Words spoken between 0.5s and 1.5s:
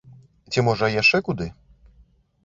Ці, можа яшчэ куды?